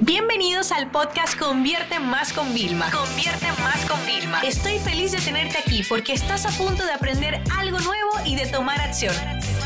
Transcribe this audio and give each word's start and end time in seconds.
Bienvenidos 0.00 0.72
al 0.72 0.90
podcast 0.90 1.38
Convierte 1.38 1.98
Más 1.98 2.34
con 2.34 2.52
Vilma. 2.52 2.90
Convierte 2.90 3.46
Más 3.62 3.82
con 3.86 4.04
Vilma. 4.04 4.40
Estoy 4.42 4.78
feliz 4.78 5.12
de 5.12 5.18
tenerte 5.18 5.56
aquí 5.56 5.82
porque 5.88 6.12
estás 6.12 6.44
a 6.44 6.50
punto 6.50 6.84
de 6.84 6.92
aprender 6.92 7.42
algo 7.56 7.78
nuevo 7.78 8.10
y 8.26 8.36
de 8.36 8.46
tomar 8.46 8.78
acción. 8.78 9.14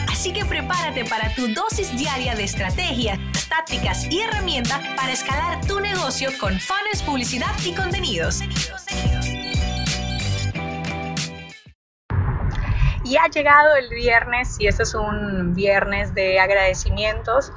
Así 0.09 0.33
que 0.33 0.45
prepárate 0.45 1.05
para 1.05 1.35
tu 1.35 1.49
dosis 1.53 1.97
diaria 1.99 2.37
de 2.37 2.45
estrategias, 2.45 3.19
tácticas 3.49 4.05
y 4.09 4.21
herramientas 4.21 4.81
para 4.97 5.11
escalar 5.11 5.67
tu 5.67 5.81
negocio 5.81 6.31
con 6.39 6.61
fans, 6.61 7.03
publicidad 7.05 7.53
y 7.67 7.75
contenidos. 7.75 8.41
Y 13.05 13.17
ha 13.17 13.27
llegado 13.27 13.75
el 13.75 13.91
viernes 13.91 14.57
y 14.61 14.69
este 14.69 14.85
es 14.85 14.95
un 14.95 15.55
viernes 15.55 16.15
de 16.15 16.39
agradecimientos. 16.39 17.53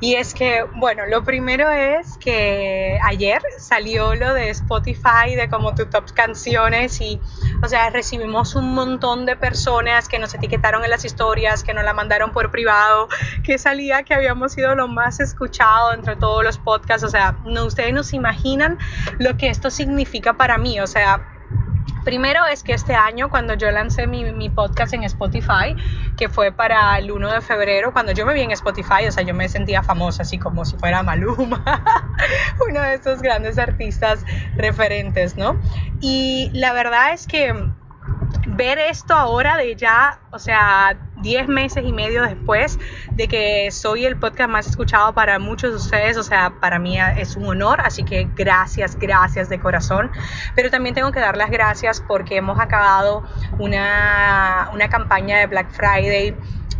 Y 0.00 0.14
es 0.14 0.34
que, 0.34 0.64
bueno, 0.74 1.06
lo 1.06 1.24
primero 1.24 1.70
es 1.70 2.18
que 2.18 2.98
ayer 3.02 3.40
salió 3.58 4.14
lo 4.14 4.34
de 4.34 4.50
Spotify, 4.50 5.34
de 5.34 5.48
como 5.48 5.74
tu 5.74 5.86
top 5.86 6.12
canciones 6.12 7.00
y, 7.00 7.20
o 7.62 7.68
sea, 7.68 7.88
recibimos 7.90 8.54
un 8.54 8.74
montón 8.74 9.24
de 9.24 9.36
personas 9.36 10.08
que 10.08 10.18
nos 10.18 10.34
etiquetaron 10.34 10.84
en 10.84 10.90
las 10.90 11.04
historias, 11.04 11.64
que 11.64 11.72
nos 11.72 11.84
la 11.84 11.94
mandaron 11.94 12.32
por 12.32 12.50
privado, 12.50 13.08
que 13.42 13.56
salía 13.56 14.02
que 14.02 14.12
habíamos 14.12 14.52
sido 14.52 14.74
lo 14.74 14.86
más 14.86 15.20
escuchado 15.20 15.94
entre 15.94 16.16
todos 16.16 16.44
los 16.44 16.58
podcasts, 16.58 17.04
o 17.04 17.08
sea, 17.08 17.38
no, 17.44 17.64
ustedes 17.64 17.94
no 17.94 18.02
se 18.02 18.16
imaginan 18.16 18.78
lo 19.18 19.36
que 19.36 19.48
esto 19.48 19.70
significa 19.70 20.34
para 20.34 20.58
mí, 20.58 20.78
o 20.80 20.86
sea, 20.86 21.35
Primero 22.06 22.46
es 22.46 22.62
que 22.62 22.72
este 22.72 22.94
año, 22.94 23.30
cuando 23.30 23.54
yo 23.54 23.68
lancé 23.72 24.06
mi, 24.06 24.48
podcast 24.48 24.94
en 24.94 25.02
Spotify, 25.02 25.74
que 26.16 26.28
fue 26.28 26.52
para 26.52 26.96
el 26.98 27.10
1 27.10 27.32
de 27.32 27.40
febrero, 27.40 27.92
cuando 27.92 28.12
yo 28.12 28.24
me 28.24 28.32
vi 28.32 28.42
en 28.42 28.52
Spotify, 28.52 29.08
o 29.08 29.10
sea, 29.10 29.24
yo 29.24 29.34
me 29.34 29.48
sentía 29.48 29.82
famosa, 29.82 30.22
así 30.22 30.38
como 30.38 30.64
si 30.64 30.76
fuera 30.76 31.02
Maluma, 31.02 31.64
uno 32.70 32.80
de 32.80 32.94
esos 32.94 33.22
grandes 33.22 33.58
artistas 33.58 34.24
referentes, 34.54 35.36
¿no? 35.36 35.60
Y 36.00 36.52
la 36.54 36.72
verdad 36.72 37.12
es 37.12 37.26
que 37.26 37.52
ver 38.46 38.78
esto 38.78 39.12
ahora 39.12 39.56
de 39.56 39.74
ya, 39.74 40.20
o 40.30 40.38
sea, 40.38 40.96
10 41.22 41.48
meses 41.48 41.84
y 41.84 41.92
medio 41.92 42.22
después 42.22 42.78
de 43.14 43.28
que 43.28 43.70
soy 43.70 44.04
el 44.04 44.16
podcast 44.16 44.50
más 44.50 44.66
escuchado 44.66 45.14
para 45.14 45.38
muchos 45.38 45.70
de 45.70 45.76
ustedes, 45.76 46.16
o 46.16 46.22
sea, 46.22 46.54
para 46.60 46.78
mí 46.78 46.98
es 47.16 47.36
un 47.36 47.46
honor, 47.46 47.80
así 47.82 48.04
que 48.04 48.28
gracias, 48.34 48.98
gracias 48.98 49.48
de 49.48 49.58
corazón. 49.58 50.10
Pero 50.54 50.70
también 50.70 50.94
tengo 50.94 51.12
que 51.12 51.20
dar 51.20 51.36
las 51.36 51.50
gracias 51.50 52.02
porque 52.06 52.36
hemos 52.36 52.58
acabado 52.60 53.24
una, 53.58 54.70
una 54.72 54.88
campaña 54.88 55.38
de 55.38 55.46
Black 55.46 55.70
Friday 55.70 56.36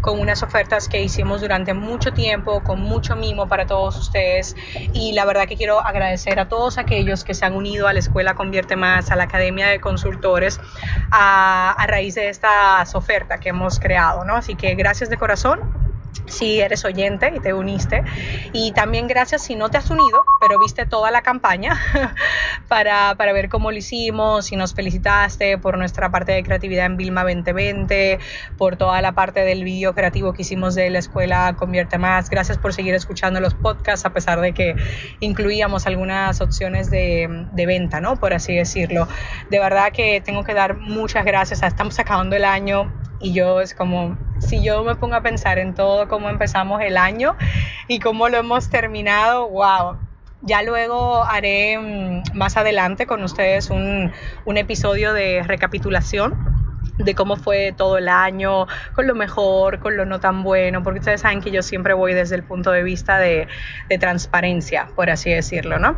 con 0.07 0.21
unas 0.21 0.45
ofertas 0.45 0.89
que 0.89 1.03
hicimos 1.03 1.41
durante 1.41 1.75
mucho 1.75 2.13
tiempo, 2.13 2.63
con 2.63 2.81
mucho 2.81 3.17
mimo 3.17 3.49
para 3.49 3.67
todos 3.67 3.99
ustedes. 3.99 4.55
Y 4.93 5.15
la 5.15 5.25
verdad 5.25 5.49
que 5.49 5.57
quiero 5.57 5.81
agradecer 5.81 6.39
a 6.39 6.49
todos 6.49 6.79
aquellos 6.79 7.25
que 7.25 7.35
se 7.35 7.45
han 7.45 7.57
unido 7.57 7.89
a 7.89 7.93
la 7.93 7.99
Escuela 7.99 8.37
Convierte 8.37 8.77
Más, 8.77 9.11
a 9.11 9.17
la 9.17 9.25
Academia 9.25 9.67
de 9.67 9.81
Consultores, 9.81 10.61
a, 11.11 11.75
raíz 11.89 12.15
de 12.15 12.29
estas 12.29 12.95
ofertas 12.95 13.41
que 13.41 13.49
hemos 13.49 13.81
creado. 13.81 14.25
¿no? 14.25 14.37
Así 14.37 14.55
que 14.55 14.77
gracias 14.77 15.11
de 15.11 15.17
corazón 15.17 15.86
si 16.27 16.61
eres 16.61 16.85
oyente 16.85 17.33
y 17.37 17.41
te 17.41 17.53
uniste. 17.53 18.03
Y 18.53 18.73
también 18.73 19.07
gracias 19.07 19.43
si 19.43 19.55
no 19.55 19.71
te 19.71 19.79
has 19.79 19.91
unido, 19.91 20.25
pero 20.41 20.59
viste 20.59 20.87
toda 20.87 21.11
la 21.11 21.23
campaña 21.23 21.81
para, 22.69 23.15
para, 23.17 23.33
ver 23.33 23.49
cómo 23.49 23.71
lo 23.71 23.79
hicimos, 23.79 24.47
si 24.47 24.57
nos 24.57 24.75
felicitaste 24.75 25.59
por 25.59 25.79
nuestra 25.79 26.11
parte 26.11 26.33
de 26.33 26.43
creatividad 26.43 26.87
en 26.87 26.97
Vilma 26.97 27.23
2020, 27.23 28.19
por 28.57 28.77
toda 28.77 29.01
la 29.03 29.13
parte 29.13 29.41
del 29.41 29.65
vídeo 29.65 29.95
creativo 29.95 30.33
que 30.33 30.43
hicimos 30.43 30.75
de 30.75 30.91
la 30.91 30.99
escuela 30.99 31.55
Convierte 31.57 31.99
Más. 31.99 32.31
Gracias 32.31 32.59
por 32.59 32.73
seguir 32.73 32.95
escuchando 32.95 33.41
los 33.41 33.55
podcasts, 33.55 34.07
a 34.07 34.13
pesar 34.13 34.41
de 34.41 34.53
que 34.53 34.77
incluíamos 35.21 35.87
algunas 35.87 36.41
opciones 36.41 36.91
de, 36.91 37.47
de 37.53 37.67
venta, 37.67 38.01
¿no? 38.01 38.17
Por 38.17 38.33
así 38.33 38.55
decirlo. 38.55 39.09
De 39.51 39.59
verdad 39.59 39.93
que 39.93 40.21
tengo 40.21 40.45
que 40.45 40.55
dar 40.55 40.77
muchas 40.77 41.25
gracias. 41.25 41.63
Estamos 41.63 41.99
acabando 41.99 42.37
el 42.37 42.45
año 42.45 42.93
y 43.21 43.33
yo 43.33 43.61
es 43.61 43.75
como, 43.75 44.17
si 44.39 44.63
yo 44.63 44.85
me 44.85 44.95
pongo 44.95 45.15
a 45.15 45.23
pensar 45.23 45.59
en 45.59 45.75
todo 45.75 46.09
cómo 46.09 46.29
empezamos 46.29 46.81
el 46.83 46.97
año 46.97 47.37
y 47.89 48.01
cómo 48.01 48.29
lo 48.29 48.39
hemos 48.39 48.69
terminado, 48.69 49.49
wow. 49.49 49.97
Ya 50.43 50.63
luego 50.63 51.25
haré 51.25 51.79
mm, 51.79 52.37
más 52.37 52.57
adelante 52.57 53.07
con 53.07 53.23
ustedes 53.25 53.71
un, 53.71 54.13
un 54.45 54.57
episodio 54.59 55.13
de 55.13 55.43
recapitulación 55.43 56.57
de 56.99 57.15
cómo 57.15 57.37
fue 57.37 57.75
todo 57.77 57.99
el 57.99 58.09
año, 58.09 58.67
con 58.95 59.07
lo 59.07 59.15
mejor, 59.15 59.81
con 59.81 59.97
lo 59.97 60.07
no 60.07 60.21
tan 60.21 60.43
bueno, 60.43 60.83
porque 60.83 61.01
ustedes 61.01 61.21
saben 61.21 61.41
que 61.41 61.51
yo 61.51 61.63
siempre 61.63 61.95
voy 61.95 62.15
desde 62.15 62.37
el 62.37 62.43
punto 62.43 62.71
de 62.71 62.83
vista 62.83 63.19
de, 63.19 63.49
de, 63.89 63.99
transparencia, 63.99 64.89
por 64.95 65.11
así 65.11 65.31
decirlo, 65.31 65.79
¿no? 65.79 65.97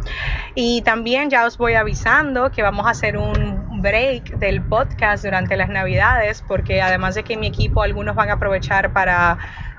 Y 0.54 0.82
también 0.82 1.30
ya 1.30 1.46
os 1.46 1.56
voy 1.56 1.74
avisando 1.74 2.50
que 2.50 2.62
vamos 2.62 2.86
a 2.86 2.90
hacer 2.90 3.16
un 3.16 3.57
break 3.82 4.38
del 4.38 4.62
podcast 4.62 5.24
durante 5.24 5.56
las 5.56 5.68
navidades, 5.68 6.42
porque 6.46 6.82
además 6.82 7.14
de 7.14 7.22
que 7.22 7.36
mi 7.36 7.46
equipo, 7.46 7.82
algunos 7.82 8.14
van 8.14 8.30
a 8.30 8.34
aprovechar 8.34 8.92
para 8.92 9.38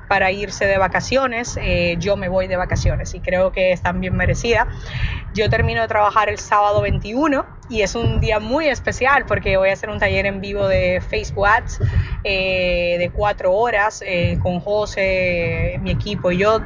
para 0.10 0.32
irse 0.32 0.66
de 0.66 0.78
vacaciones. 0.78 1.58
Eh, 1.62 1.96
yo 2.00 2.18
me 2.18 2.28
voy 2.28 2.48
de 2.48 2.58
vacaciones 2.58 3.14
y 3.14 3.22
creo 3.22 3.54
que 3.54 3.72
es 3.72 3.82
también 3.82 4.18
merecida. 4.18 4.68
Yo 5.34 5.50
termino 5.50 5.82
de 5.82 5.88
trabajar 5.88 6.28
el 6.28 6.40
sábado 6.40 6.82
21 6.82 7.46
y 7.70 7.84
es 7.84 7.96
un 7.96 8.20
día 8.20 8.40
muy 8.40 8.68
especial 8.68 9.26
porque 9.26 9.56
voy 9.56 9.70
a 9.70 9.74
hacer 9.74 9.90
un 9.90 10.00
taller 10.00 10.26
en 10.26 10.42
vivo 10.42 10.68
de 10.68 11.00
Facebook 11.08 11.46
Ads 11.46 11.80
eh, 12.24 12.98
de 12.98 13.10
cuatro 13.12 13.54
horas 13.54 14.04
eh, 14.06 14.40
con 14.42 14.60
José, 14.60 15.80
mi 15.82 15.92
equipo 15.92 16.32
y 16.32 16.40
yo. 16.40 16.60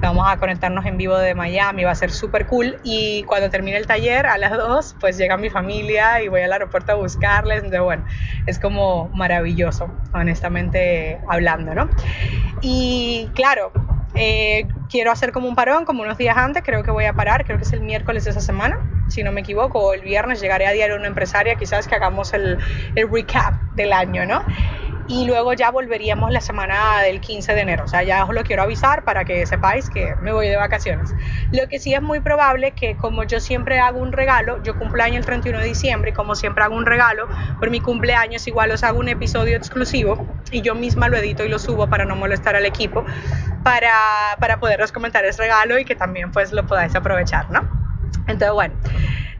Vamos 0.00 0.26
a 0.26 0.38
conectarnos 0.38 0.86
en 0.86 0.96
vivo 0.96 1.16
de 1.18 1.34
Miami, 1.34 1.84
va 1.84 1.90
a 1.90 1.94
ser 1.94 2.10
súper 2.10 2.46
cool. 2.46 2.78
Y 2.82 3.22
cuando 3.24 3.50
termine 3.50 3.76
el 3.76 3.86
taller 3.86 4.26
a 4.26 4.38
las 4.38 4.52
dos, 4.52 4.96
pues 4.98 5.18
llega 5.18 5.36
mi 5.36 5.50
familia 5.50 6.22
y 6.22 6.28
voy 6.28 6.40
al 6.40 6.52
aeropuerto 6.52 6.92
a 6.92 6.94
buscarles. 6.94 7.58
Entonces, 7.58 7.82
bueno, 7.82 8.04
es 8.46 8.58
como 8.58 9.10
maravilloso, 9.14 9.90
honestamente 10.14 11.20
hablando, 11.28 11.74
¿no? 11.74 11.90
Y 12.62 13.28
claro, 13.34 13.72
eh, 14.14 14.66
quiero 14.88 15.12
hacer 15.12 15.32
como 15.32 15.48
un 15.48 15.54
parón, 15.54 15.84
como 15.84 16.02
unos 16.02 16.18
días 16.18 16.36
antes, 16.36 16.62
creo 16.64 16.82
que 16.82 16.90
voy 16.90 17.04
a 17.04 17.12
parar, 17.12 17.44
creo 17.44 17.58
que 17.58 17.64
es 17.64 17.72
el 17.72 17.80
miércoles 17.80 18.24
de 18.24 18.30
esa 18.30 18.40
semana, 18.40 18.78
si 19.08 19.22
no 19.22 19.30
me 19.30 19.42
equivoco, 19.42 19.78
o 19.78 19.94
el 19.94 20.00
viernes 20.00 20.40
llegaré 20.40 20.66
a 20.66 20.72
Diario 20.72 20.96
Una 20.96 21.06
Empresaria, 21.06 21.54
quizás 21.54 21.86
que 21.86 21.94
hagamos 21.94 22.32
el, 22.34 22.58
el 22.96 23.10
recap 23.10 23.54
del 23.74 23.92
año, 23.92 24.26
¿no? 24.26 24.44
Y 25.10 25.24
luego 25.24 25.52
ya 25.54 25.72
volveríamos 25.72 26.30
la 26.30 26.40
semana 26.40 27.00
del 27.02 27.20
15 27.20 27.52
de 27.52 27.60
enero. 27.60 27.84
O 27.84 27.88
sea, 27.88 28.04
ya 28.04 28.24
os 28.24 28.32
lo 28.32 28.44
quiero 28.44 28.62
avisar 28.62 29.02
para 29.02 29.24
que 29.24 29.44
sepáis 29.44 29.90
que 29.90 30.14
me 30.20 30.32
voy 30.32 30.46
de 30.46 30.56
vacaciones. 30.56 31.12
Lo 31.50 31.66
que 31.68 31.80
sí 31.80 31.92
es 31.92 32.00
muy 32.00 32.20
probable 32.20 32.70
que 32.72 32.96
como 32.96 33.24
yo 33.24 33.40
siempre 33.40 33.80
hago 33.80 33.98
un 33.98 34.12
regalo, 34.12 34.62
yo 34.62 34.78
cumpleaños 34.78 35.18
el 35.18 35.26
31 35.26 35.58
de 35.58 35.66
diciembre 35.66 36.10
y 36.10 36.12
como 36.12 36.36
siempre 36.36 36.62
hago 36.62 36.76
un 36.76 36.86
regalo, 36.86 37.28
por 37.58 37.70
mi 37.70 37.80
cumpleaños 37.80 38.46
igual 38.46 38.70
os 38.70 38.84
hago 38.84 39.00
un 39.00 39.08
episodio 39.08 39.56
exclusivo 39.56 40.24
y 40.52 40.62
yo 40.62 40.76
misma 40.76 41.08
lo 41.08 41.16
edito 41.16 41.44
y 41.44 41.48
lo 41.48 41.58
subo 41.58 41.88
para 41.88 42.04
no 42.04 42.14
molestar 42.14 42.54
al 42.54 42.64
equipo, 42.64 43.04
para, 43.64 43.92
para 44.38 44.60
poderos 44.60 44.92
comentar 44.92 45.24
ese 45.24 45.42
regalo 45.42 45.76
y 45.80 45.84
que 45.84 45.96
también 45.96 46.30
pues 46.30 46.52
lo 46.52 46.64
podáis 46.68 46.94
aprovechar, 46.94 47.50
¿no? 47.50 47.62
Entonces, 48.28 48.52
bueno. 48.52 48.74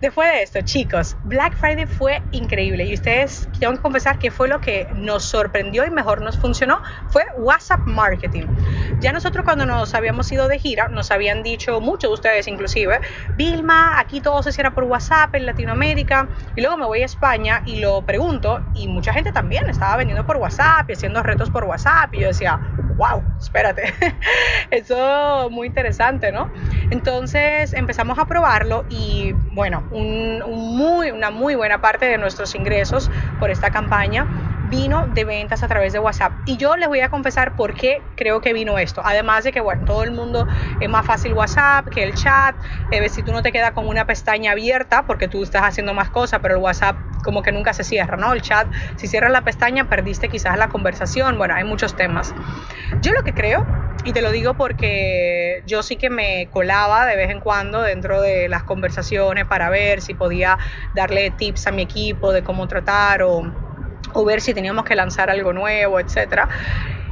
Después 0.00 0.32
de 0.32 0.42
esto, 0.42 0.62
chicos, 0.62 1.14
Black 1.24 1.54
Friday 1.56 1.84
fue 1.86 2.22
increíble 2.30 2.86
y 2.86 2.94
ustedes 2.94 3.46
tengo 3.58 3.74
que 3.74 3.80
confesar 3.80 4.18
que 4.18 4.30
fue 4.30 4.48
lo 4.48 4.58
que 4.58 4.86
nos 4.94 5.24
sorprendió 5.24 5.84
y 5.86 5.90
mejor 5.90 6.22
nos 6.22 6.38
funcionó, 6.38 6.80
fue 7.08 7.22
WhatsApp 7.36 7.80
Marketing. 7.84 8.46
Ya 9.00 9.12
nosotros 9.12 9.46
cuando 9.46 9.64
nos 9.64 9.94
habíamos 9.94 10.30
ido 10.30 10.46
de 10.46 10.58
gira, 10.58 10.88
nos 10.90 11.10
habían 11.10 11.42
dicho 11.42 11.80
muchos 11.80 12.10
de 12.10 12.14
ustedes 12.14 12.48
inclusive, 12.48 13.00
Vilma, 13.34 13.98
aquí 13.98 14.20
todo 14.20 14.42
se 14.42 14.52
cierra 14.52 14.74
por 14.74 14.84
WhatsApp 14.84 15.34
en 15.34 15.46
Latinoamérica 15.46 16.28
y 16.54 16.60
luego 16.60 16.76
me 16.76 16.84
voy 16.84 17.00
a 17.00 17.06
España 17.06 17.62
y 17.64 17.80
lo 17.80 18.02
pregunto 18.02 18.60
y 18.74 18.88
mucha 18.88 19.14
gente 19.14 19.32
también 19.32 19.62
estaba 19.68 19.96
vendiendo 19.96 20.26
por 20.26 20.36
WhatsApp 20.36 20.90
y 20.90 20.92
haciendo 20.92 21.22
retos 21.22 21.48
por 21.48 21.64
WhatsApp 21.64 22.12
y 22.12 22.20
yo 22.20 22.28
decía, 22.28 22.60
wow, 22.96 23.22
espérate, 23.38 23.94
eso 24.70 25.48
muy 25.50 25.68
interesante, 25.68 26.30
¿no? 26.30 26.50
Entonces 26.90 27.72
empezamos 27.72 28.18
a 28.18 28.26
probarlo 28.26 28.84
y 28.90 29.32
bueno, 29.52 29.82
una 29.90 31.30
muy 31.30 31.54
buena 31.54 31.80
parte 31.80 32.04
de 32.04 32.18
nuestros 32.18 32.54
ingresos 32.54 33.10
por 33.38 33.50
esta 33.50 33.70
campaña 33.70 34.26
vino 34.70 35.06
de 35.08 35.24
ventas 35.24 35.62
a 35.62 35.68
través 35.68 35.92
de 35.92 35.98
WhatsApp. 35.98 36.32
Y 36.46 36.56
yo 36.56 36.76
les 36.76 36.88
voy 36.88 37.00
a 37.00 37.08
confesar 37.08 37.56
por 37.56 37.74
qué 37.74 38.02
creo 38.16 38.40
que 38.40 38.52
vino 38.52 38.78
esto. 38.78 39.02
Además 39.04 39.44
de 39.44 39.52
que, 39.52 39.60
bueno, 39.60 39.82
todo 39.84 40.04
el 40.04 40.12
mundo 40.12 40.46
es 40.80 40.88
más 40.88 41.04
fácil 41.04 41.34
WhatsApp 41.34 41.88
que 41.88 42.02
el 42.04 42.14
chat. 42.14 42.54
Eh, 42.90 43.08
si 43.08 43.22
tú 43.22 43.32
no 43.32 43.42
te 43.42 43.52
quedas 43.52 43.72
con 43.72 43.86
una 43.86 44.06
pestaña 44.06 44.52
abierta 44.52 45.06
porque 45.06 45.28
tú 45.28 45.42
estás 45.42 45.62
haciendo 45.62 45.92
más 45.92 46.10
cosas, 46.10 46.40
pero 46.40 46.54
el 46.54 46.62
WhatsApp 46.62 46.96
como 47.22 47.42
que 47.42 47.52
nunca 47.52 47.72
se 47.72 47.84
cierra, 47.84 48.16
¿no? 48.16 48.32
El 48.32 48.40
chat, 48.40 48.66
si 48.96 49.06
cierras 49.06 49.32
la 49.32 49.42
pestaña, 49.42 49.88
perdiste 49.88 50.28
quizás 50.28 50.56
la 50.56 50.68
conversación. 50.68 51.36
Bueno, 51.36 51.54
hay 51.54 51.64
muchos 51.64 51.96
temas. 51.96 52.32
Yo 53.02 53.12
lo 53.12 53.22
que 53.22 53.34
creo, 53.34 53.66
y 54.04 54.12
te 54.12 54.22
lo 54.22 54.30
digo 54.30 54.54
porque 54.54 55.62
yo 55.66 55.82
sí 55.82 55.96
que 55.96 56.10
me 56.10 56.48
colaba 56.50 57.06
de 57.06 57.16
vez 57.16 57.30
en 57.30 57.40
cuando 57.40 57.82
dentro 57.82 58.22
de 58.22 58.48
las 58.48 58.62
conversaciones 58.64 59.46
para 59.46 59.68
ver 59.68 60.00
si 60.00 60.14
podía 60.14 60.58
darle 60.94 61.30
tips 61.30 61.66
a 61.66 61.72
mi 61.72 61.82
equipo 61.82 62.32
de 62.32 62.42
cómo 62.42 62.66
tratar 62.66 63.22
o, 63.22 63.42
o 64.14 64.24
ver 64.24 64.40
si 64.40 64.54
teníamos 64.54 64.84
que 64.84 64.94
lanzar 64.94 65.30
algo 65.30 65.52
nuevo, 65.52 66.00
etcétera 66.00 66.48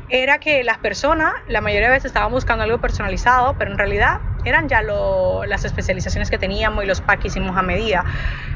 era 0.08 0.38
que 0.38 0.64
las 0.64 0.78
personas, 0.78 1.32
la 1.48 1.60
mayoría 1.60 1.88
de 1.88 1.94
veces 1.94 2.06
estaban 2.06 2.32
buscando 2.32 2.64
algo 2.64 2.78
personalizado, 2.78 3.56
pero 3.58 3.70
en 3.70 3.78
realidad 3.78 4.16
eran 4.44 4.68
ya 4.68 4.80
las 4.82 5.64
especializaciones 5.64 6.30
que 6.30 6.38
teníamos 6.38 6.84
y 6.84 6.86
los 6.86 7.00
packs 7.00 7.22
que 7.22 7.28
hicimos 7.28 7.56
a 7.56 7.62
medida. 7.62 8.04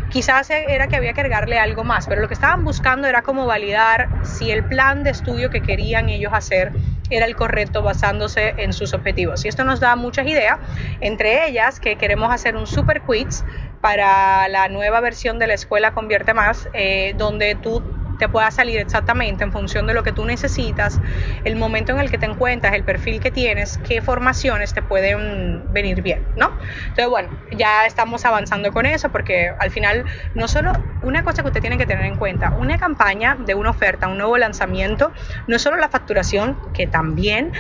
Quizás 0.09 0.49
era 0.51 0.89
que 0.89 0.97
había 0.97 1.13
que 1.13 1.21
agregarle 1.21 1.59
algo 1.59 1.85
más, 1.85 2.07
pero 2.07 2.23
lo 2.23 2.29
que 2.29 2.35
estaban 2.35 2.65
buscando 2.65 3.09
era 3.09 3.23
como 3.23 3.47
validar 3.47 4.09
si 4.23 4.51
el 4.51 4.65
plan 4.65 5.03
de 5.03 5.11
estudio 5.11 5.51
que 5.51 5.61
querían 5.61 6.09
ellos 6.09 6.33
hacer 6.35 6.73
era 7.11 7.27
el 7.27 7.37
correcto 7.37 7.83
basándose 7.83 8.55
en 8.59 8.73
sus 8.73 8.95
objetivos. 8.95 9.45
Y 9.45 9.49
esto 9.49 9.65
nos 9.65 9.81
da 9.81 9.97
muchas 9.97 10.27
ideas, 10.27 10.59
entre 11.01 11.47
ellas 11.47 11.81
que 11.81 11.97
queremos 11.97 12.33
hacer 12.33 12.57
un 12.57 12.67
super 12.67 13.03
quiz 13.03 13.45
para 13.83 14.49
la 14.49 14.69
nueva 14.69 15.01
versión 15.01 15.39
de 15.39 15.49
la 15.49 15.55
escuela 15.55 15.93
Convierte 15.93 16.33
Más, 16.33 16.69
eh, 16.73 17.15
donde 17.19 17.55
tú 17.57 17.83
te 18.23 18.29
pueda 18.29 18.53
salir 18.53 18.79
exactamente 18.79 19.43
en 19.43 19.51
función 19.51 19.85
de 19.89 19.95
lo 19.95 20.05
que 20.05 20.13
tú 20.13 20.25
necesitas, 20.25 21.01
el 21.43 21.57
momento 21.57 21.91
en 21.91 21.99
el 21.99 22.09
que 22.09 22.19
te 22.19 22.27
encuentras, 22.27 22.73
el 22.73 22.85
perfil 22.85 23.19
que 23.19 23.33
tienes, 23.33 23.79
qué 23.79 24.01
formaciones 24.01 24.73
te 24.73 24.81
pueden 24.81 25.65
venir 25.73 26.03
bien, 26.03 26.25
¿no? 26.37 26.57
Entonces, 26.83 27.09
bueno, 27.09 27.31
ya 27.51 27.85
estamos 27.85 28.25
avanzando 28.25 28.71
con 28.71 28.87
eso 28.87 29.09
porque 29.11 29.51
al 29.59 29.73
final 29.73 30.05
no 30.37 30.47
solo 30.47 30.71
una 31.03 31.25
cosa 31.25 31.43
que 31.43 31.49
usted 31.49 31.61
tiene 31.63 31.79
que 31.79 31.87
tener 31.87 32.05
en 32.05 32.15
cuenta, 32.15 32.51
una 32.51 32.79
campaña 32.79 33.37
de 33.45 33.57
una 33.57 33.71
oferta, 33.71 34.07
un 34.07 34.19
nuevo 34.19 34.39
lanzamiento, 34.39 35.11
no 35.49 35.59
solo 35.59 35.79
la 35.79 35.89
facturación, 35.89 36.57
que 36.73 36.87
también 36.87 37.51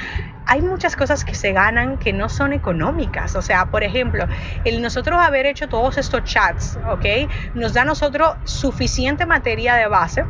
hay 0.47 0.61
muchas 0.61 0.97
cosas 0.97 1.25
que 1.25 1.35
se 1.35 1.53
ganan 1.53 1.99
que 1.99 2.13
no 2.13 2.29
son 2.29 2.53
económicas. 2.53 3.37
O 3.37 3.43
sea, 3.43 3.67
por 3.67 3.85
ejemplo, 3.85 4.27
el 4.65 4.83
nosotros 4.83 5.21
haber 5.21 5.47
hecho 5.47 5.69
todos 5.69 5.99
estos 5.99 6.25
chats, 6.25 6.79
¿ok? 6.89 7.31
Nos 7.55 7.73
da 7.73 7.83
a 7.83 7.85
nosotros 7.85 8.37
suficiente 8.45 9.27
materia 9.27 9.75
de 9.75 9.87
base 9.87 10.25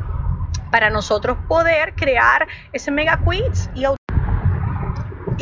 para 0.72 0.88
nosotros 0.88 1.36
poder 1.46 1.94
crear 1.94 2.48
ese 2.72 2.90
mega 2.90 3.18
quiz 3.18 3.68
y 3.74 3.84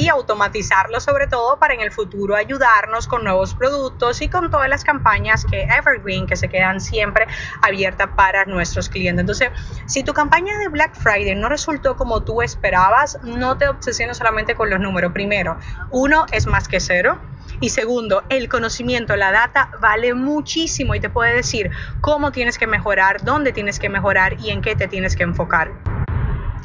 y 0.00 0.08
automatizarlo 0.08 0.98
sobre 0.98 1.26
todo 1.26 1.58
para 1.58 1.74
en 1.74 1.80
el 1.82 1.92
futuro 1.92 2.34
ayudarnos 2.34 3.06
con 3.06 3.22
nuevos 3.22 3.54
productos 3.54 4.22
y 4.22 4.28
con 4.28 4.50
todas 4.50 4.68
las 4.68 4.82
campañas 4.82 5.44
que 5.44 5.64
Evergreen 5.64 6.26
que 6.26 6.36
se 6.36 6.48
quedan 6.48 6.80
siempre 6.80 7.26
abiertas 7.60 8.08
para 8.16 8.46
nuestros 8.46 8.88
clientes. 8.88 9.20
Entonces, 9.20 9.50
si 9.86 10.02
tu 10.02 10.14
campaña 10.14 10.56
de 10.58 10.68
Black 10.68 10.94
Friday 10.94 11.34
no 11.34 11.50
resultó 11.50 11.96
como 11.96 12.22
tú 12.22 12.40
esperabas, 12.40 13.18
no 13.24 13.58
te 13.58 13.68
obsesiones 13.68 14.16
solamente 14.16 14.54
con 14.54 14.70
los 14.70 14.80
números. 14.80 15.12
Primero, 15.12 15.58
uno 15.90 16.24
es 16.32 16.46
más 16.46 16.66
que 16.66 16.80
cero. 16.80 17.18
Y 17.60 17.68
segundo, 17.68 18.22
el 18.30 18.48
conocimiento, 18.48 19.16
la 19.16 19.32
data 19.32 19.70
vale 19.80 20.14
muchísimo 20.14 20.94
y 20.94 21.00
te 21.00 21.10
puede 21.10 21.34
decir 21.34 21.70
cómo 22.00 22.32
tienes 22.32 22.56
que 22.56 22.66
mejorar, 22.66 23.22
dónde 23.22 23.52
tienes 23.52 23.78
que 23.78 23.90
mejorar 23.90 24.40
y 24.40 24.48
en 24.48 24.62
qué 24.62 24.76
te 24.76 24.88
tienes 24.88 25.14
que 25.14 25.24
enfocar. 25.24 25.99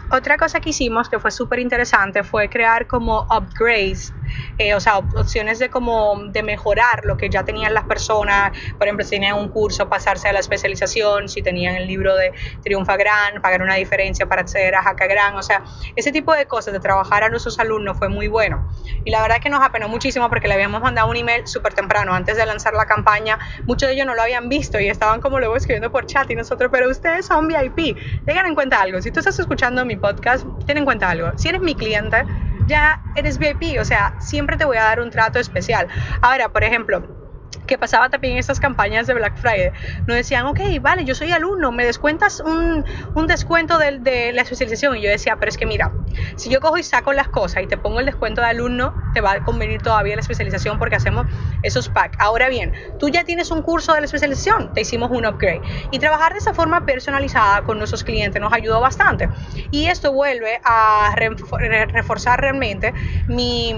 Otra 0.09 0.37
cosa 0.37 0.59
que 0.59 0.69
hicimos 0.69 1.09
que 1.09 1.19
fue 1.19 1.31
súper 1.31 1.59
interesante 1.59 2.23
fue 2.23 2.49
crear 2.49 2.87
como 2.87 3.25
upgrades 3.29 4.15
eh, 4.57 4.73
o 4.73 4.79
sea, 4.79 4.97
opciones 4.97 5.59
de 5.59 5.69
como 5.69 6.23
de 6.27 6.43
mejorar 6.43 7.05
lo 7.05 7.17
que 7.17 7.29
ya 7.29 7.43
tenían 7.43 7.73
las 7.73 7.85
personas, 7.85 8.51
por 8.77 8.87
ejemplo, 8.87 9.03
si 9.03 9.11
tenían 9.11 9.37
un 9.37 9.49
curso, 9.49 9.89
pasarse 9.89 10.27
a 10.27 10.33
la 10.33 10.39
especialización, 10.39 11.29
si 11.29 11.41
tenían 11.41 11.75
el 11.75 11.87
libro 11.87 12.15
de 12.15 12.33
Triunfa 12.63 12.97
Gran, 12.97 13.41
pagar 13.41 13.61
una 13.61 13.75
diferencia 13.75 14.27
para 14.27 14.41
acceder 14.41 14.75
a 14.75 14.83
Jaca 14.83 15.07
Gran, 15.07 15.35
o 15.35 15.43
sea, 15.43 15.63
ese 15.95 16.11
tipo 16.11 16.33
de 16.33 16.45
cosas 16.45 16.73
de 16.73 16.79
trabajar 16.79 17.23
a 17.23 17.29
nuestros 17.29 17.59
alumnos 17.59 17.97
fue 17.97 18.09
muy 18.09 18.27
bueno. 18.27 18.69
Y 19.03 19.11
la 19.11 19.21
verdad 19.21 19.37
es 19.37 19.43
que 19.43 19.49
nos 19.49 19.63
apenó 19.63 19.87
muchísimo 19.87 20.29
porque 20.29 20.47
le 20.47 20.53
habíamos 20.53 20.81
mandado 20.81 21.09
un 21.09 21.15
email 21.15 21.47
súper 21.47 21.73
temprano, 21.73 22.13
antes 22.13 22.37
de 22.37 22.45
lanzar 22.45 22.73
la 22.73 22.85
campaña, 22.85 23.39
muchos 23.65 23.87
de 23.87 23.95
ellos 23.95 24.05
no 24.05 24.15
lo 24.15 24.21
habían 24.21 24.49
visto 24.49 24.79
y 24.79 24.89
estaban 24.89 25.21
como 25.21 25.39
luego 25.39 25.55
escribiendo 25.55 25.91
por 25.91 26.05
chat 26.05 26.29
y 26.31 26.35
nosotros, 26.35 26.69
pero 26.71 26.89
ustedes 26.89 27.25
son 27.25 27.47
VIP, 27.47 27.97
tengan 28.25 28.45
en 28.45 28.55
cuenta 28.55 28.81
algo, 28.81 29.01
si 29.01 29.11
tú 29.11 29.19
estás 29.19 29.37
escuchando 29.39 29.85
mi 29.85 29.95
podcast, 29.95 30.45
ten 30.65 30.77
en 30.77 30.85
cuenta 30.85 31.09
algo, 31.09 31.31
si 31.37 31.49
eres 31.49 31.61
mi 31.61 31.75
cliente, 31.75 32.25
ya 32.67 33.01
eres 33.13 33.37
VIP, 33.37 33.79
o 33.79 33.85
sea, 33.85 34.15
siempre 34.19 34.57
te 34.57 34.65
voy 34.65 34.77
a 34.77 34.83
dar 34.83 34.99
un 34.99 35.09
trato 35.09 35.39
especial. 35.39 35.87
Ahora, 36.21 36.49
por 36.49 36.63
ejemplo, 36.63 37.14
que 37.65 37.77
pasaba 37.77 38.09
también 38.09 38.33
en 38.33 38.39
estas 38.39 38.59
campañas 38.59 39.07
de 39.07 39.13
Black 39.13 39.37
Friday. 39.37 39.71
Nos 40.07 40.15
decían, 40.15 40.45
ok, 40.45 40.59
vale, 40.81 41.05
yo 41.05 41.15
soy 41.15 41.31
alumno, 41.31 41.71
me 41.71 41.85
descuentas 41.85 42.39
un, 42.39 42.85
un 43.13 43.27
descuento 43.27 43.77
de, 43.77 43.99
de, 43.99 44.33
la 44.33 44.41
especialización. 44.41 44.97
Y 44.97 45.01
yo 45.01 45.09
decía, 45.09 45.37
pero 45.37 45.49
es 45.49 45.57
que 45.57 45.65
mira, 45.65 45.91
si 46.35 46.49
yo 46.49 46.59
cojo 46.59 46.77
y 46.77 46.83
saco 46.83 47.13
las 47.13 47.27
cosas 47.29 47.63
y 47.63 47.67
te 47.67 47.77
pongo 47.77 47.99
el 47.99 48.05
descuento 48.05 48.41
de 48.41 48.47
alumno, 48.47 48.93
te 49.13 49.21
va 49.21 49.33
a 49.33 49.43
convenir 49.43 49.81
todavía 49.81 50.15
la 50.15 50.21
especialización 50.21 50.79
porque 50.79 50.95
hacemos 50.95 51.27
esos 51.63 51.89
packs. 51.89 52.17
Ahora 52.19 52.49
bien, 52.49 52.73
tú 52.99 53.09
ya 53.09 53.23
tienes 53.23 53.51
un 53.51 53.61
curso 53.61 53.93
de 53.93 54.01
la 54.01 54.05
especialización, 54.05 54.73
te 54.73 54.81
hicimos 54.81 55.11
un 55.11 55.25
upgrade. 55.25 55.61
Y 55.91 55.99
trabajar 55.99 56.33
de 56.33 56.39
esa 56.39 56.53
forma 56.53 56.85
personalizada 56.85 57.63
con 57.63 57.77
nuestros 57.77 58.03
clientes 58.03 58.41
nos 58.41 58.53
ayudó 58.53 58.79
bastante. 58.81 59.29
Y 59.71 59.87
esto 59.87 60.11
vuelve 60.11 60.59
a 60.63 61.13
reforzar 61.15 62.41
realmente 62.41 62.93
mi 63.27 63.73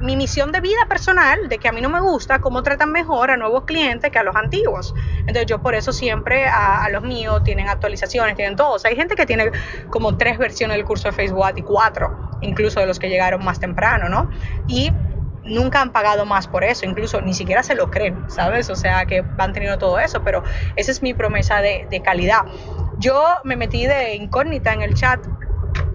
mi 0.00 0.16
misión 0.16 0.52
de 0.52 0.60
vida 0.60 0.86
personal, 0.88 1.48
de 1.48 1.58
que 1.58 1.68
a 1.68 1.72
mí 1.72 1.80
no 1.80 1.88
me 1.88 2.00
gusta 2.00 2.40
cómo 2.40 2.62
tratan 2.62 2.92
mejor 2.92 3.30
a 3.30 3.36
nuevos 3.36 3.64
clientes 3.64 4.10
que 4.10 4.18
a 4.18 4.22
los 4.22 4.36
antiguos. 4.36 4.94
Entonces 5.20 5.46
yo 5.46 5.60
por 5.60 5.74
eso 5.74 5.92
siempre 5.92 6.46
a, 6.46 6.88
los 6.90 7.02
míos 7.02 7.42
tienen 7.44 7.68
actualizaciones, 7.68 8.36
tienen 8.36 8.56
todos. 8.56 8.84
hay 8.84 8.96
gente 8.96 9.14
que 9.14 9.26
tiene 9.26 9.50
como 9.90 10.16
tres 10.16 10.38
versiones 10.38 10.76
del 10.76 10.86
curso 10.86 11.08
de 11.08 11.12
Facebook 11.12 11.44
y 11.56 11.62
cuatro, 11.62 12.30
incluso 12.40 12.80
de 12.80 12.86
los 12.86 12.98
que 12.98 13.08
llegaron 13.08 13.44
más 13.44 13.60
temprano, 13.60 14.08
¿no? 14.08 14.30
Y 14.66 14.92
nunca 15.44 15.80
han 15.80 15.92
pagado 15.92 16.26
más 16.26 16.46
por 16.46 16.64
eso, 16.64 16.84
incluso 16.84 17.20
ni 17.20 17.34
siquiera 17.34 17.62
se 17.62 17.74
lo 17.74 17.90
creen, 17.90 18.24
¿sabes? 18.28 18.70
O 18.70 18.76
sea, 18.76 19.06
que 19.06 19.22
van 19.22 19.52
teniendo 19.52 19.78
todo 19.78 19.98
eso, 19.98 20.22
pero 20.22 20.42
esa 20.76 20.90
es 20.90 21.02
mi 21.02 21.14
promesa 21.14 21.60
de 21.60 22.02
calidad. 22.04 22.44
Yo 22.98 23.24
me 23.44 23.54
metí 23.54 23.86
de 23.86 24.16
incógnita 24.16 24.72
en 24.72 24.82
el 24.82 24.94
chat 24.94 25.20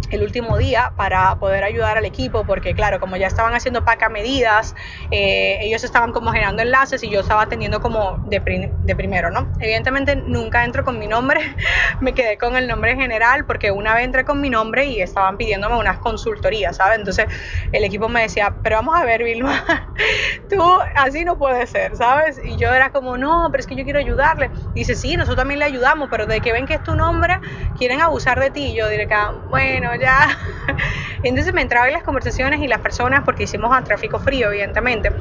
el 0.09 0.23
último 0.23 0.57
día 0.57 0.94
para 0.95 1.35
poder 1.35 1.63
ayudar 1.63 1.97
al 1.97 2.05
equipo, 2.05 2.45
porque 2.45 2.73
claro, 2.73 3.00
como 3.00 3.17
ya 3.17 3.27
estaban 3.27 3.53
haciendo 3.53 3.83
paca 3.83 4.09
medidas, 4.09 4.75
eh, 5.11 5.59
ellos 5.61 5.83
estaban 5.83 6.11
como 6.11 6.31
generando 6.31 6.61
enlaces 6.61 7.03
y 7.03 7.09
yo 7.09 7.21
estaba 7.21 7.44
atendiendo 7.44 7.81
como 7.81 8.19
de, 8.25 8.73
de, 8.81 8.95
primero, 8.95 9.31
¿no? 9.31 9.47
Evidentemente 9.59 10.15
nunca 10.15 10.63
entro 10.65 10.83
con 10.83 11.00
mi 11.00 11.07
nombre, 11.07 11.39
me 12.00 12.13
quedé 12.13 12.38
con 12.38 12.55
el 12.55 12.67
nombre 12.67 12.95
general 12.95 13.45
porque 13.45 13.71
una 13.71 13.94
vez 13.94 14.05
entré 14.05 14.25
con 14.25 14.41
mi 14.41 14.50
nombre 14.50 14.85
y 14.85 15.01
estaban 15.01 15.38
pidiéndome 15.38 15.77
unas 15.77 16.00
consultorías, 16.00 16.77
¿sabes? 16.77 17.00
Entonces 17.00 17.27
el 17.71 17.83
equipo 17.83 18.09
me 18.09 18.21
decía, 18.21 18.55
pero 18.61 18.77
vamos 18.77 18.95
a 19.00 19.05
ver, 19.05 19.23
Vilma, 19.23 19.63
tú 20.50 20.61
así 20.95 21.23
no 21.25 21.38
puede 21.38 21.65
ser, 21.67 21.95
¿sabes? 21.95 22.39
Y 22.44 22.57
yo 22.57 22.73
era 22.73 22.91
como, 22.91 23.17
no, 23.17 23.47
pero 23.51 23.61
es 23.61 23.67
que 23.67 23.75
yo 23.75 23.83
quiero 23.83 24.00
ayudarle. 24.00 24.51
dice, 24.75 24.95
sí, 24.95 25.15
nosotros 25.15 25.38
también 25.38 25.59
le 25.59 25.65
ayudamos, 25.65 26.09
pero 26.09 26.25
de 26.25 26.41
que 26.41 26.51
ven 26.51 26.65
que 26.65 26.75
es 26.75 26.83
tu 26.83 26.95
nombre, 26.95 27.39
quieren 27.77 28.01
abusar 28.01 28.39
de 28.39 28.51
ti. 28.51 28.71
Y 28.71 28.75
yo 28.75 28.88
diré, 28.89 29.07
bueno, 29.50 29.92
ya. 29.95 30.37
Entonces 31.23 31.53
me 31.53 31.61
entraba 31.61 31.87
en 31.87 31.93
las 31.93 32.03
conversaciones 32.03 32.61
y 32.61 32.67
las 32.67 32.79
personas, 32.79 33.21
porque 33.23 33.43
hicimos 33.43 33.75
a 33.75 33.83
tráfico 33.83 34.19
frío, 34.19 34.49
evidentemente, 34.49 35.11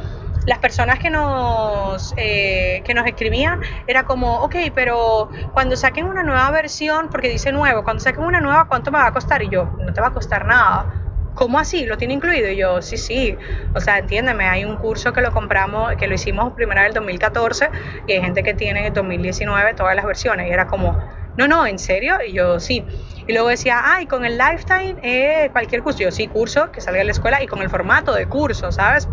las 0.47 0.59
personas 0.59 0.99
que 0.99 1.11
nos, 1.11 2.15
eh, 2.17 2.83
que 2.85 2.95
nos 2.95 3.07
escribían 3.07 3.61
era 3.87 4.05
como, 4.05 4.41
ok, 4.43 4.57
pero 4.75 5.31
cuando 5.53 5.77
saquen 5.77 6.07
una 6.07 6.23
nueva 6.23 6.51
versión, 6.51 7.09
porque 7.11 7.29
dice 7.29 7.53
nuevo, 7.53 7.85
cuando 7.85 8.03
saquen 8.03 8.25
una 8.25 8.41
nueva, 8.41 8.67
¿cuánto 8.67 8.91
me 8.91 8.99
va 8.99 9.07
a 9.07 9.13
costar? 9.13 9.43
Y 9.43 9.49
yo, 9.49 9.71
no 9.79 9.93
te 9.93 10.01
va 10.01 10.09
a 10.09 10.13
costar 10.13 10.47
nada. 10.47 11.03
¿Cómo 11.35 11.59
así? 11.59 11.87
¿Lo 11.87 11.97
tiene 11.97 12.15
incluido? 12.15 12.51
Y 12.51 12.57
yo, 12.57 12.83
sí, 12.83 12.99
sí. 12.99 13.39
O 13.75 13.81
sea, 13.81 13.99
entiéndeme, 13.99 14.45
hay 14.45 14.65
un 14.65 14.77
curso 14.77 15.13
que 15.13 15.23
lo 15.23 15.33
compramos, 15.33 15.95
que 15.97 16.07
lo 16.07 16.15
hicimos 16.15 16.53
primero 16.53 16.81
en 16.81 16.89
el 16.89 16.93
2014 16.93 17.71
y 18.07 18.13
hay 18.13 18.21
gente 18.21 18.43
que 18.43 18.53
tiene 18.53 18.81
en 18.81 18.87
el 18.87 18.93
2019 18.93 19.73
todas 19.75 19.97
las 19.97 20.05
versiones. 20.05 20.49
Y 20.49 20.51
era 20.51 20.67
como, 20.67 20.99
no, 21.39 21.49
no, 21.49 21.67
¿en 21.67 21.79
serio? 21.79 22.19
Y 22.27 22.33
yo, 22.33 22.61
sí. 22.61 22.85
Y 23.27 23.33
luego 23.33 23.49
decía, 23.49 23.81
ay, 23.85 24.07
con 24.07 24.25
el 24.25 24.39
lifetime, 24.39 24.97
eh, 25.03 25.49
cualquier 25.53 25.83
curso. 25.83 26.01
Yo, 26.01 26.11
sí, 26.11 26.29
curso, 26.29 26.71
que 26.73 26.81
salga 26.81 26.99
de 26.99 27.05
la 27.05 27.13
escuela 27.13 27.43
y 27.43 27.47
con 27.47 27.61
el 27.63 27.71
formato 27.71 28.13
de 28.15 28.27
curso, 28.27 28.73
¿sabes? 28.73 29.09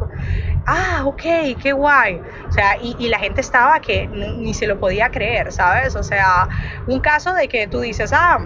Ah, 0.66 1.04
ok, 1.06 1.22
qué 1.62 1.74
guay. 1.74 2.22
O 2.48 2.52
sea, 2.52 2.78
y, 2.82 2.96
y 3.00 3.10
la 3.10 3.20
gente 3.20 3.42
estaba 3.42 3.80
que 3.80 4.08
ni 4.08 4.54
se 4.54 4.68
lo 4.68 4.80
podía 4.80 5.10
creer, 5.10 5.52
¿sabes? 5.52 5.96
O 5.96 6.04
sea, 6.04 6.48
un 6.88 7.00
caso 7.00 7.34
de 7.34 7.48
que 7.48 7.68
tú 7.68 7.82
dices, 7.82 8.12
ah, 8.14 8.40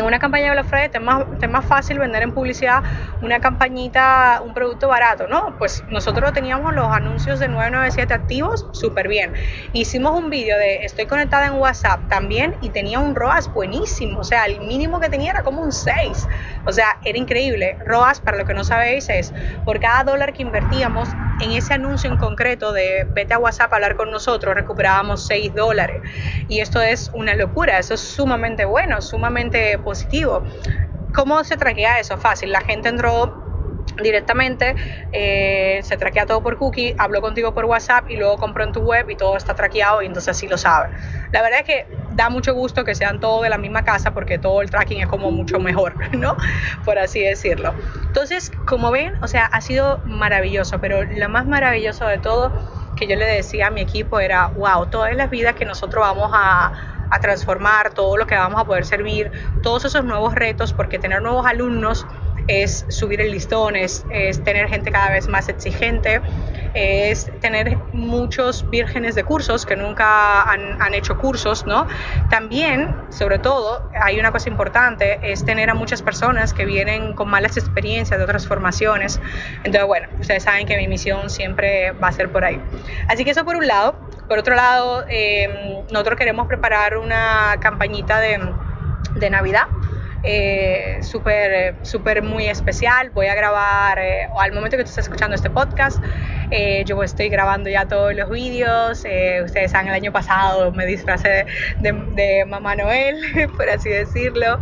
en 0.00 0.04
una 0.06 0.18
campaña 0.18 0.46
de 0.46 0.50
Black 0.52 0.66
Friday 0.66 0.90
es 0.92 1.00
más, 1.00 1.24
es 1.40 1.50
más 1.50 1.64
fácil 1.64 1.98
vender 1.98 2.22
en 2.22 2.32
publicidad 2.32 2.82
una 3.22 3.40
campañita, 3.40 4.42
un 4.44 4.52
producto 4.54 4.88
barato, 4.88 5.26
¿no? 5.26 5.56
Pues 5.58 5.82
nosotros 5.88 6.32
teníamos 6.32 6.74
los 6.74 6.86
anuncios 6.88 7.38
de 7.38 7.48
997 7.48 8.12
activos 8.12 8.66
súper 8.72 9.08
bien. 9.08 9.32
Hicimos 9.72 10.12
un 10.18 10.30
vídeo 10.30 10.58
de 10.58 10.84
estoy 10.84 11.06
conectada 11.06 11.46
en 11.46 11.54
WhatsApp 11.54 12.00
también 12.08 12.54
y 12.60 12.70
tenía 12.70 12.98
un 12.98 13.14
ROAS 13.14 13.52
buenísimo, 13.52 14.20
o 14.20 14.24
sea, 14.24 14.44
el 14.44 14.60
mínimo 14.60 15.00
que 15.00 15.08
tenía 15.08 15.32
era 15.32 15.42
como 15.42 15.62
un 15.62 15.72
6, 15.72 16.28
o 16.66 16.72
sea, 16.72 16.98
era 17.04 17.18
increíble. 17.18 17.78
ROAS, 17.84 18.20
para 18.20 18.36
lo 18.36 18.44
que 18.44 18.54
no 18.54 18.64
sabéis, 18.64 19.08
es 19.08 19.32
por 19.64 19.80
cada 19.80 20.04
dólar 20.04 20.32
que 20.32 20.42
invertíamos 20.42 21.08
en 21.40 21.52
ese 21.52 21.74
anuncio 21.74 22.10
en 22.10 22.16
concreto 22.16 22.72
de 22.72 23.06
vete 23.10 23.34
a 23.34 23.38
WhatsApp 23.38 23.72
a 23.72 23.76
hablar 23.76 23.96
con 23.96 24.10
nosotros, 24.10 24.54
recuperábamos 24.54 25.26
6 25.26 25.54
dólares. 25.54 26.02
Y 26.48 26.60
esto 26.60 26.80
es 26.80 27.10
una 27.14 27.34
locura, 27.34 27.78
eso 27.78 27.94
es 27.94 28.00
sumamente 28.00 28.64
bueno, 28.64 29.00
sumamente 29.02 29.78
positivo. 29.86 30.42
¿Cómo 31.14 31.44
se 31.44 31.56
traquea 31.56 32.00
eso? 32.00 32.18
Fácil, 32.18 32.50
la 32.50 32.60
gente 32.60 32.88
entró 32.88 33.46
directamente, 34.02 34.74
eh, 35.12 35.80
se 35.82 35.96
traquea 35.96 36.26
todo 36.26 36.42
por 36.42 36.58
cookie, 36.58 36.94
hablo 36.98 37.20
contigo 37.20 37.54
por 37.54 37.64
WhatsApp 37.64 38.10
y 38.10 38.16
luego 38.16 38.36
compro 38.36 38.64
en 38.64 38.72
tu 38.72 38.80
web 38.80 39.08
y 39.08 39.14
todo 39.14 39.36
está 39.36 39.54
traqueado 39.54 40.02
y 40.02 40.06
entonces 40.06 40.36
así 40.36 40.48
lo 40.48 40.58
sabe. 40.58 40.88
La 41.30 41.40
verdad 41.40 41.60
es 41.60 41.66
que 41.66 41.86
da 42.10 42.28
mucho 42.28 42.52
gusto 42.52 42.84
que 42.84 42.96
sean 42.96 43.20
todos 43.20 43.44
de 43.44 43.48
la 43.48 43.58
misma 43.58 43.84
casa 43.84 44.12
porque 44.12 44.38
todo 44.38 44.60
el 44.60 44.70
tracking 44.70 45.02
es 45.02 45.06
como 45.06 45.30
mucho 45.30 45.60
mejor, 45.60 45.94
¿no? 46.12 46.36
Por 46.84 46.98
así 46.98 47.20
decirlo. 47.22 47.72
Entonces, 48.08 48.50
como 48.66 48.90
ven, 48.90 49.12
o 49.22 49.28
sea, 49.28 49.44
ha 49.46 49.60
sido 49.60 50.00
maravilloso, 50.04 50.80
pero 50.80 51.04
lo 51.04 51.28
más 51.28 51.46
maravilloso 51.46 52.06
de 52.06 52.18
todo 52.18 52.52
que 52.96 53.06
yo 53.06 53.14
le 53.14 53.26
decía 53.26 53.68
a 53.68 53.70
mi 53.70 53.82
equipo 53.82 54.18
era, 54.18 54.48
wow, 54.48 54.86
todas 54.86 55.14
las 55.14 55.30
vidas 55.30 55.54
que 55.54 55.64
nosotros 55.64 56.02
vamos 56.02 56.30
a 56.34 56.95
a 57.10 57.20
transformar, 57.20 57.92
todo 57.94 58.16
lo 58.16 58.26
que 58.26 58.34
vamos 58.34 58.60
a 58.60 58.64
poder 58.64 58.84
servir, 58.84 59.30
todos 59.62 59.84
esos 59.84 60.04
nuevos 60.04 60.34
retos, 60.34 60.72
porque 60.72 60.98
tener 60.98 61.22
nuevos 61.22 61.46
alumnos 61.46 62.06
es 62.48 62.84
subir 62.88 63.20
el 63.20 63.32
listón, 63.32 63.76
es, 63.76 64.04
tener 64.44 64.68
gente 64.68 64.92
cada 64.92 65.10
vez 65.10 65.28
más 65.28 65.48
exigente, 65.48 66.20
es 66.74 67.30
tener 67.40 67.76
muchos 67.92 68.68
vírgenes 68.70 69.14
de 69.14 69.24
cursos 69.24 69.66
que 69.66 69.76
nunca 69.76 70.42
han, 70.42 70.80
han, 70.80 70.94
hecho 70.94 71.18
cursos, 71.18 71.66
¿no? 71.66 71.86
También, 72.30 72.94
sobre 73.08 73.38
todo, 73.38 73.90
hay 74.00 74.20
una 74.20 74.30
cosa 74.30 74.48
importante, 74.48 75.18
es 75.22 75.44
tener 75.44 75.70
a 75.70 75.74
muchas 75.74 76.02
personas 76.02 76.52
que 76.52 76.64
vienen 76.64 77.14
con 77.14 77.28
malas 77.28 77.56
experiencias 77.56 78.18
de 78.18 78.24
otras 78.24 78.46
formaciones. 78.46 79.20
Entonces, 79.64 79.86
bueno, 79.86 80.08
ustedes 80.20 80.42
saben 80.44 80.66
que 80.66 80.76
mi 80.76 80.86
misión 80.86 81.30
siempre 81.30 81.92
va 81.92 82.08
a 82.08 82.12
ser 82.12 82.30
por 82.30 82.44
ahí. 82.44 82.60
Así 83.08 83.24
que 83.24 83.30
eso 83.30 83.44
por 83.44 83.56
un 83.56 83.66
lado. 83.66 83.96
Por 84.28 84.38
otro 84.38 84.54
lado, 84.54 85.04
eh, 85.08 85.82
nosotros 85.90 86.18
queremos 86.18 86.46
preparar 86.48 86.96
una 86.96 87.56
campañita 87.60 88.18
de, 88.18 88.40
de 89.14 89.30
Navidad 89.30 89.66
eh, 90.22 90.98
súper, 91.02 91.76
súper 91.82 92.22
muy 92.22 92.46
especial. 92.46 93.10
Voy 93.10 93.28
a 93.28 93.34
grabar, 93.34 93.98
eh, 93.98 94.28
al 94.38 94.52
momento 94.52 94.76
que 94.76 94.82
tú 94.82 94.90
estás 94.90 95.04
escuchando 95.04 95.36
este 95.36 95.50
podcast, 95.50 96.02
eh, 96.50 96.82
yo 96.84 97.00
estoy 97.02 97.28
grabando 97.28 97.70
ya 97.70 97.86
todos 97.86 98.14
los 98.14 98.28
vídeos. 98.28 99.04
Eh, 99.04 99.42
ustedes 99.44 99.70
saben, 99.70 99.88
el 99.88 99.94
año 99.94 100.12
pasado 100.12 100.72
me 100.72 100.84
disfracé 100.84 101.46
de, 101.78 101.92
de, 101.92 102.44
Mamá 102.44 102.74
Noel, 102.74 103.48
por 103.56 103.68
así 103.68 103.88
decirlo. 103.88 104.58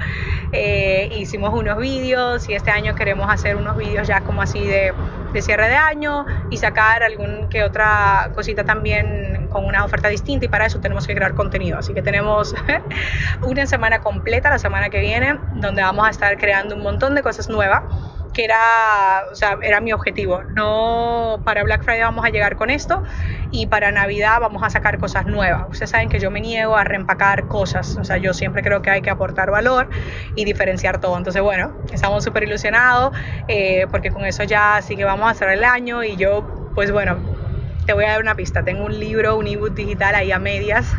hicimos 1.10 1.54
unos 1.54 1.78
vídeos 1.78 2.48
y 2.48 2.54
este 2.54 2.70
año 2.70 2.94
queremos 2.94 3.30
hacer 3.30 3.56
unos 3.56 3.76
vídeos 3.76 4.06
ya 4.06 4.20
como 4.20 4.42
así 4.42 4.64
de, 4.66 4.92
de 5.32 5.42
cierre 5.42 5.68
de 5.68 5.76
año 5.76 6.26
y 6.50 6.58
sacar 6.58 7.02
algún 7.02 7.48
que 7.48 7.64
otra 7.64 8.30
cosita 8.34 8.64
también 8.64 9.43
con 9.54 9.64
una 9.64 9.84
oferta 9.84 10.08
distinta 10.08 10.46
y 10.46 10.48
para 10.48 10.66
eso 10.66 10.80
tenemos 10.80 11.06
que 11.06 11.14
crear 11.14 11.34
contenido. 11.34 11.78
Así 11.78 11.94
que 11.94 12.02
tenemos 12.02 12.54
una 13.42 13.66
semana 13.66 14.00
completa 14.00 14.50
la 14.50 14.58
semana 14.58 14.90
que 14.90 14.98
viene 14.98 15.38
donde 15.54 15.80
vamos 15.80 16.06
a 16.06 16.10
estar 16.10 16.36
creando 16.36 16.74
un 16.74 16.82
montón 16.82 17.14
de 17.14 17.22
cosas 17.22 17.48
nuevas 17.48 17.84
que 18.34 18.44
era, 18.44 19.22
o 19.30 19.34
sea, 19.36 19.58
era 19.62 19.80
mi 19.80 19.92
objetivo. 19.92 20.42
No 20.42 21.40
para 21.44 21.62
Black 21.62 21.84
Friday 21.84 22.02
vamos 22.02 22.24
a 22.24 22.30
llegar 22.30 22.56
con 22.56 22.68
esto 22.68 23.04
y 23.52 23.66
para 23.68 23.92
Navidad 23.92 24.40
vamos 24.40 24.62
a 24.64 24.70
sacar 24.70 24.98
cosas 24.98 25.24
nuevas. 25.26 25.66
Ustedes 25.70 25.90
saben 25.90 26.08
que 26.08 26.18
yo 26.18 26.32
me 26.32 26.40
niego 26.40 26.76
a 26.76 26.82
reempacar 26.82 27.46
cosas, 27.46 27.96
o 27.96 28.04
sea, 28.04 28.16
yo 28.16 28.34
siempre 28.34 28.62
creo 28.62 28.82
que 28.82 28.90
hay 28.90 29.02
que 29.02 29.10
aportar 29.10 29.52
valor 29.52 29.88
y 30.34 30.44
diferenciar 30.44 31.00
todo. 31.00 31.16
Entonces, 31.16 31.40
bueno, 31.40 31.72
estamos 31.92 32.24
súper 32.24 32.42
ilusionados 32.42 33.16
eh, 33.46 33.86
porque 33.90 34.10
con 34.10 34.24
eso 34.24 34.42
ya 34.42 34.80
sí 34.82 34.96
que 34.96 35.04
vamos 35.04 35.30
a 35.30 35.34
cerrar 35.34 35.54
el 35.54 35.64
año 35.64 36.02
y 36.02 36.16
yo, 36.16 36.44
pues 36.74 36.90
bueno, 36.90 37.16
te 37.84 37.92
voy 37.92 38.04
a 38.04 38.12
dar 38.12 38.20
una 38.20 38.34
pista. 38.34 38.62
Tengo 38.62 38.84
un 38.84 38.98
libro, 38.98 39.36
un 39.36 39.46
ebook 39.46 39.74
digital 39.74 40.14
ahí 40.14 40.32
a 40.32 40.38
medias, 40.38 40.94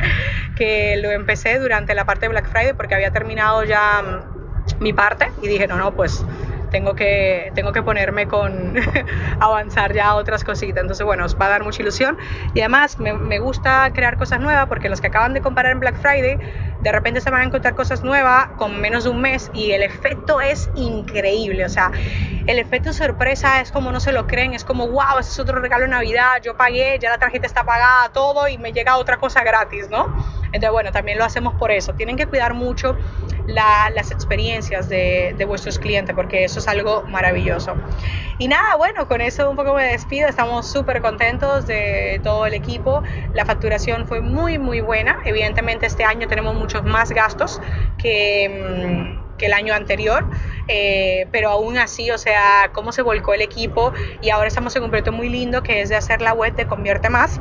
que 0.56 0.96
lo 0.98 1.10
empecé 1.10 1.58
durante 1.58 1.94
la 1.94 2.04
parte 2.04 2.26
de 2.26 2.30
Black 2.30 2.48
Friday 2.50 2.72
porque 2.74 2.94
había 2.94 3.10
terminado 3.10 3.64
ya 3.64 4.02
mm, 4.02 4.82
mi 4.82 4.92
parte 4.92 5.30
y 5.42 5.48
dije, 5.48 5.66
no, 5.66 5.76
no, 5.76 5.94
pues 5.94 6.24
tengo 6.72 6.94
que, 6.94 7.52
tengo 7.54 7.70
que 7.70 7.82
ponerme 7.82 8.26
con 8.26 8.74
avanzar 9.40 9.92
ya 9.92 10.08
a 10.08 10.14
otras 10.14 10.42
cositas. 10.42 10.80
Entonces, 10.80 11.04
bueno, 11.06 11.24
os 11.24 11.38
va 11.38 11.46
a 11.46 11.50
dar 11.50 11.62
mucha 11.62 11.82
ilusión. 11.82 12.18
Y 12.54 12.60
además 12.60 12.98
me, 12.98 13.12
me 13.12 13.38
gusta 13.38 13.90
crear 13.94 14.16
cosas 14.16 14.40
nuevas 14.40 14.66
porque 14.66 14.88
los 14.88 15.00
que 15.00 15.06
acaban 15.06 15.34
de 15.34 15.40
comprar 15.40 15.66
en 15.66 15.78
Black 15.78 15.96
Friday, 15.96 16.38
de 16.80 16.92
repente 16.92 17.20
se 17.20 17.30
van 17.30 17.42
a 17.42 17.44
encontrar 17.44 17.74
cosas 17.74 18.02
nuevas 18.02 18.48
con 18.56 18.80
menos 18.80 19.04
de 19.04 19.10
un 19.10 19.20
mes 19.20 19.50
y 19.54 19.70
el 19.72 19.82
efecto 19.82 20.40
es 20.40 20.68
increíble. 20.74 21.64
O 21.64 21.68
sea, 21.68 21.92
el 22.46 22.58
efecto 22.58 22.92
sorpresa 22.92 23.60
es 23.60 23.70
como 23.70 23.92
no 23.92 24.00
se 24.00 24.10
lo 24.10 24.26
creen, 24.26 24.54
es 24.54 24.64
como, 24.64 24.88
wow, 24.88 25.18
ese 25.20 25.30
es 25.30 25.38
otro 25.38 25.60
regalo 25.60 25.84
de 25.84 25.90
Navidad, 25.90 26.42
yo 26.42 26.56
pagué, 26.56 26.98
ya 26.98 27.10
la 27.10 27.18
tarjeta 27.18 27.46
está 27.46 27.64
pagada, 27.64 28.08
todo 28.12 28.48
y 28.48 28.58
me 28.58 28.72
llega 28.72 28.96
otra 28.96 29.18
cosa 29.18 29.44
gratis, 29.44 29.88
¿no? 29.90 30.41
Entonces, 30.52 30.70
bueno, 30.70 30.92
también 30.92 31.18
lo 31.18 31.24
hacemos 31.24 31.54
por 31.54 31.70
eso. 31.70 31.94
Tienen 31.94 32.16
que 32.16 32.26
cuidar 32.26 32.54
mucho 32.54 32.96
las 33.46 34.10
experiencias 34.10 34.88
de, 34.88 35.34
de, 35.36 35.44
vuestros 35.44 35.78
clientes 35.78 36.14
porque 36.14 36.44
eso 36.44 36.60
es 36.60 36.68
algo 36.68 37.02
maravilloso. 37.08 37.74
Y 38.38 38.48
nada, 38.48 38.76
bueno, 38.76 39.08
con 39.08 39.20
eso 39.20 39.50
un 39.50 39.56
poco 39.56 39.74
me 39.74 39.84
despido. 39.84 40.28
Estamos 40.28 40.70
súper 40.70 41.00
contentos 41.00 41.66
de 41.66 42.20
todo 42.22 42.46
el 42.46 42.54
equipo. 42.54 43.02
La 43.34 43.44
facturación 43.44 44.06
fue 44.06 44.20
muy, 44.20 44.58
muy 44.58 44.80
buena. 44.80 45.20
Evidentemente 45.24 45.86
este 45.86 46.04
año 46.04 46.28
tenemos 46.28 46.54
muchos 46.54 46.84
más 46.84 47.10
gastos 47.10 47.60
que... 47.98 49.18
Mm, 49.18 49.22
que 49.38 49.46
el 49.46 49.54
año 49.54 49.74
anterior, 49.74 50.24
eh, 50.68 51.26
pero 51.32 51.48
aún 51.48 51.78
así, 51.78 52.10
o 52.10 52.18
sea, 52.18 52.70
cómo 52.72 52.92
se 52.92 53.02
volcó 53.02 53.34
el 53.34 53.40
equipo 53.40 53.92
y 54.20 54.30
ahora 54.30 54.46
estamos 54.46 54.76
en 54.76 54.84
un 54.84 54.90
proyecto 54.90 55.10
muy 55.10 55.28
lindo 55.28 55.62
que 55.62 55.80
es 55.80 55.88
de 55.88 55.96
hacer 55.96 56.20
la 56.22 56.32
web 56.32 56.54
de 56.54 56.66
Convierte 56.66 57.08
Más 57.08 57.40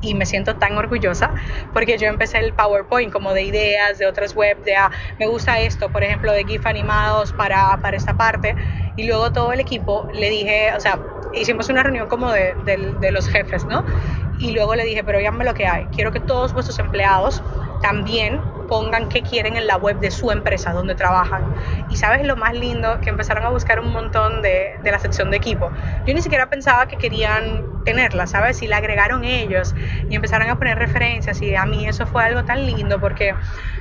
y 0.00 0.14
me 0.14 0.26
siento 0.26 0.56
tan 0.56 0.76
orgullosa 0.76 1.34
porque 1.72 1.98
yo 1.98 2.06
empecé 2.08 2.38
el 2.38 2.54
PowerPoint 2.54 3.12
como 3.12 3.32
de 3.34 3.42
ideas 3.44 3.98
de 3.98 4.06
otras 4.06 4.34
webs, 4.34 4.64
de 4.64 4.76
ah, 4.76 4.90
me 5.18 5.26
gusta 5.26 5.60
esto, 5.60 5.90
por 5.92 6.02
ejemplo, 6.02 6.32
de 6.32 6.44
GIF 6.44 6.66
animados 6.66 7.32
para, 7.32 7.80
para 7.82 7.96
esta 7.96 8.16
parte 8.16 8.56
y 8.96 9.04
luego 9.06 9.32
todo 9.32 9.52
el 9.52 9.60
equipo 9.60 10.06
le 10.12 10.30
dije, 10.30 10.72
o 10.76 10.80
sea, 10.80 11.04
hicimos 11.32 11.68
una 11.68 11.82
reunión 11.82 12.08
como 12.08 12.30
de, 12.32 12.54
de, 12.56 12.94
de 12.98 13.12
los 13.12 13.28
jefes, 13.28 13.66
¿no? 13.68 13.84
Y 14.32 14.52
luego 14.52 14.74
le 14.74 14.84
dije, 14.84 15.04
pero 15.04 15.18
díganme 15.18 15.44
lo 15.44 15.54
que 15.54 15.66
hay, 15.66 15.88
quiero 15.88 16.12
que 16.12 16.20
todos 16.20 16.52
vuestros 16.52 16.78
empleados 16.78 17.44
también 17.80 18.40
pongan 18.68 19.08
qué 19.08 19.22
quieren 19.22 19.56
en 19.56 19.66
la 19.66 19.76
web 19.76 19.98
de 19.98 20.10
su 20.10 20.30
empresa 20.30 20.72
donde 20.72 20.94
trabajan. 20.94 21.42
Y 21.90 21.96
sabes 21.96 22.24
lo 22.24 22.36
más 22.36 22.54
lindo, 22.54 23.00
que 23.00 23.10
empezaron 23.10 23.44
a 23.44 23.50
buscar 23.50 23.80
un 23.80 23.92
montón 23.92 24.42
de, 24.42 24.78
de, 24.82 24.90
la 24.92 24.98
sección 25.00 25.30
de 25.30 25.38
equipo. 25.38 25.70
Yo 26.06 26.14
ni 26.14 26.22
siquiera 26.22 26.48
pensaba 26.48 26.86
que 26.86 26.96
querían 26.96 27.84
tenerla, 27.84 28.28
¿sabes? 28.28 28.62
Y 28.62 28.68
la 28.68 28.76
agregaron 28.76 29.24
ellos 29.24 29.74
y 30.08 30.14
empezaron 30.14 30.48
a 30.48 30.56
poner 30.56 30.78
referencias 30.78 31.42
y 31.42 31.56
a 31.56 31.66
mí 31.66 31.86
eso 31.86 32.06
fue 32.06 32.22
algo 32.22 32.44
tan 32.44 32.64
lindo 32.64 33.00
porque 33.00 33.34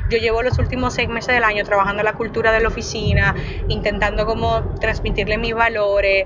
yo 0.09 0.17
llevo 0.17 0.41
los 0.41 0.57
últimos 0.57 0.95
seis 0.95 1.07
meses 1.07 1.35
del 1.35 1.43
año 1.43 1.63
trabajando 1.63 2.01
la 2.01 2.13
cultura 2.13 2.51
de 2.51 2.59
la 2.61 2.69
oficina, 2.69 3.35
intentando 3.67 4.25
como 4.25 4.61
transmitirle 4.79 5.37
mis 5.37 5.53
valores 5.53 6.25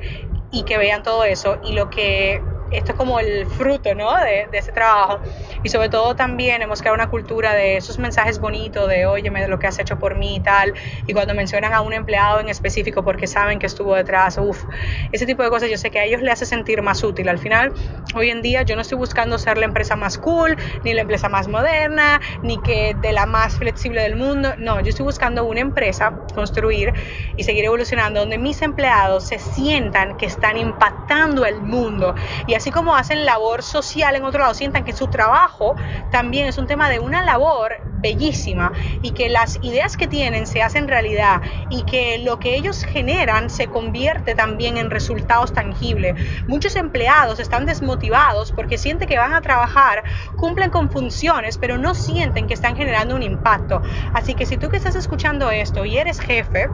y 0.51 0.63
que 0.63 0.77
vean 0.77 1.03
todo 1.03 1.25
eso 1.25 1.60
y 1.65 1.74
lo 1.74 1.89
que 1.89 2.42
esto 2.74 2.92
es 2.92 2.98
como 2.98 3.20
el 3.20 3.46
fruto 3.46 3.94
¿no? 3.96 4.15
de, 4.18 4.48
de, 4.51 4.58
ese 4.58 4.72
trabajo. 4.72 5.20
Y 5.63 5.70
sobre 5.70 5.89
todo 5.89 6.15
también 6.15 6.62
hemos 6.62 6.82
creado 6.82 6.96
una 6.96 7.10
cultura 7.10 7.53
de 7.53 7.77
esos 7.77 8.00
mensajes 8.00 8.39
bonitos 8.39 8.88
de, 8.89 9.06
óyeme, 9.06 9.48
lo 9.48 9.60
que 9.60 9.68
has 9.68 9.80
hecho 9.80 9.98
por 9.98 10.15
mí 10.15 10.38
y 10.38 10.39
tal. 10.39 10.74
Y 11.08 11.13
cuando 11.13 11.34
mencionan 11.34 11.74
a 11.74 11.82
un 11.82 11.94
empleado 11.94 12.39
en 12.39 12.50
específico 12.50 13.03
porque 13.03 13.27
saben 13.27 13.60
que 13.60 13.65
estuvo 13.65 13.96
detrás, 13.96 14.38
uff, 14.38 14.63
ese 15.12 15.25
tipo 15.25 15.44
de 15.44 15.50
cosas 15.50 15.70
yo 15.70 15.77
sé 15.77 15.92
que 15.92 16.00
a 16.00 16.06
ellos 16.06 16.22
les 16.22 16.34
hace 16.34 16.46
sentir 16.46 16.82
más 16.82 17.03
útil. 17.03 17.30
Al 17.30 17.39
final, 17.39 17.74
hoy 18.15 18.30
en 18.30 18.42
día 18.42 18.63
yo 18.63 18.75
no 18.75 18.82
estoy 18.82 18.98
buscando 18.98 19.38
ser 19.38 19.58
la 19.58 19.65
empresa 19.65 19.96
más 19.96 20.18
cool, 20.18 20.58
ni 20.84 20.94
la 20.94 21.01
empresa 21.01 21.30
más 21.30 21.48
moderna, 21.48 22.20
ni 22.42 22.58
que 22.62 22.96
de 23.00 23.13
la 23.13 23.25
más 23.25 23.56
flexible 23.56 24.01
del 24.01 24.15
mundo. 24.15 24.53
No, 24.58 24.82
yo 24.82 24.89
estoy 24.89 25.06
buscando 25.06 25.44
una 25.46 25.62
empresa, 25.62 26.13
construir 26.33 26.93
y 27.37 27.43
seguir 27.43 27.65
evolucionando 27.65 28.19
donde 28.19 28.37
mis 28.37 28.61
empleados 28.61 29.27
se 29.27 29.39
sientan 29.39 30.17
que 30.17 30.25
están 30.25 30.57
impactando 30.57 31.45
el 31.45 31.61
mundo 31.61 32.15
y 32.47 32.55
así 32.55 32.71
como 32.71 32.95
hacen 32.95 33.25
labor 33.25 33.63
social 33.63 34.15
en 34.15 34.23
otro 34.23 34.41
lado, 34.41 34.53
sientan 34.53 34.83
que 34.83 34.93
su 34.93 35.07
trabajo 35.07 35.75
también 36.11 36.47
es 36.47 36.57
un 36.57 36.67
tema 36.67 36.89
de 36.89 36.99
una 36.99 37.23
labor 37.23 37.81
bellísima 38.03 38.73
y 39.01 39.11
que 39.11 39.29
las 39.29 39.57
ideas 39.61 39.97
que 39.97 40.07
tienen 40.07 40.45
se 40.45 40.61
hacen 40.61 40.87
realidad 40.87 41.41
y 41.69 41.83
que 41.83 42.19
lo 42.19 42.37
que 42.37 42.55
ellos 42.55 42.83
generan 42.83 43.49
se 43.49 43.67
convierte 43.67 44.35
también 44.35 44.77
en 44.77 44.91
resultados 44.91 45.53
tangibles. 45.53 46.15
Muchos 46.47 46.75
empleados 46.75 47.39
están 47.39 47.65
desmotivados 47.65 48.51
porque 48.51 48.77
sienten 48.77 49.07
que 49.07 49.17
van 49.17 49.33
a 49.33 49.41
trabajar, 49.41 50.03
cumplen 50.35 50.69
con 50.69 50.89
funciones, 50.89 51.57
pero 51.57 51.77
no 51.77 51.95
sienten 51.95 52.47
que 52.47 52.53
están 52.53 52.75
generando 52.75 53.15
un 53.15 53.23
impacto. 53.23 53.81
Así 54.13 54.35
que 54.35 54.45
si 54.45 54.57
tú 54.57 54.69
que 54.69 54.77
estás 54.77 54.95
escuchando 54.95 55.49
esto 55.49 55.85
y 55.85 55.97
eres 55.97 56.19
jefe, 56.24 56.70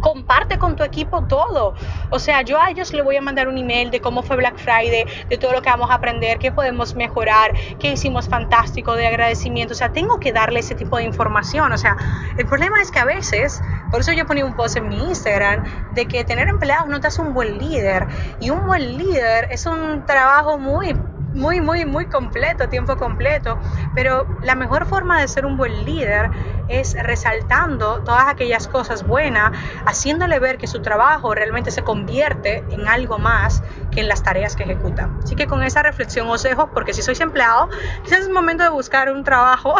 comparte 0.00 0.58
con 0.58 0.76
tu 0.76 0.82
equipo 0.82 1.24
todo. 1.24 1.74
O 2.10 2.18
sea, 2.18 2.42
yo 2.42 2.60
a 2.60 2.70
ellos 2.70 2.92
le 2.92 3.02
voy 3.02 3.16
a 3.16 3.20
mandar 3.20 3.48
un 3.48 3.58
email 3.58 3.90
de 3.90 4.00
cómo 4.00 4.22
fue 4.22 4.36
Black 4.36 4.58
Friday, 4.58 5.04
de 5.28 5.38
todo 5.38 5.52
lo 5.52 5.62
que 5.62 5.70
vamos 5.70 5.90
a 5.90 5.94
aprender, 5.94 6.38
qué 6.38 6.52
podemos 6.52 6.94
mejorar, 6.94 7.52
qué 7.78 7.92
hicimos 7.92 8.28
fantástico, 8.28 8.94
de 8.96 9.06
agradecimiento. 9.06 9.72
O 9.72 9.76
sea, 9.76 9.92
tengo 9.92 10.20
que 10.20 10.32
darle 10.32 10.60
ese 10.60 10.74
tipo 10.74 10.96
de 10.96 11.04
información. 11.04 11.72
O 11.72 11.78
sea, 11.78 11.96
el 12.36 12.46
problema 12.46 12.80
es 12.80 12.90
que 12.90 12.98
a 12.98 13.04
veces, 13.04 13.62
por 13.90 14.00
eso 14.00 14.12
yo 14.12 14.26
ponía 14.26 14.44
un 14.44 14.54
post 14.54 14.76
en 14.76 14.88
mi 14.88 14.98
Instagram, 15.08 15.64
de 15.94 16.06
que 16.06 16.24
tener 16.24 16.48
empleados 16.48 16.88
no 16.88 17.00
te 17.00 17.06
hace 17.06 17.22
un 17.22 17.32
buen 17.32 17.58
líder. 17.58 18.06
Y 18.40 18.50
un 18.50 18.66
buen 18.66 18.98
líder 18.98 19.48
es 19.50 19.66
un 19.66 20.04
trabajo 20.06 20.58
muy 20.58 20.94
muy, 21.34 21.60
muy, 21.60 21.84
muy 21.84 22.06
completo, 22.06 22.68
tiempo 22.68 22.96
completo, 22.96 23.58
pero 23.94 24.26
la 24.42 24.54
mejor 24.54 24.86
forma 24.86 25.20
de 25.20 25.28
ser 25.28 25.44
un 25.44 25.56
buen 25.56 25.84
líder 25.84 26.30
es 26.68 26.96
resaltando 27.02 28.02
todas 28.04 28.28
aquellas 28.28 28.68
cosas 28.68 29.06
buenas, 29.06 29.50
haciéndole 29.84 30.38
ver 30.38 30.58
que 30.58 30.66
su 30.66 30.80
trabajo 30.80 31.34
realmente 31.34 31.70
se 31.70 31.82
convierte 31.82 32.64
en 32.70 32.86
algo 32.88 33.18
más 33.18 33.62
que 33.90 34.00
en 34.00 34.08
las 34.08 34.22
tareas 34.22 34.54
que 34.54 34.62
ejecuta. 34.62 35.10
Así 35.22 35.34
que 35.34 35.46
con 35.46 35.62
esa 35.62 35.82
reflexión 35.82 36.28
os 36.28 36.42
dejo, 36.42 36.70
porque 36.72 36.94
si 36.94 37.02
sois 37.02 37.20
empleado, 37.20 37.68
quizás 38.04 38.20
es 38.20 38.26
el 38.26 38.32
momento 38.32 38.62
de 38.62 38.70
buscar 38.70 39.10
un 39.10 39.24
trabajo 39.24 39.74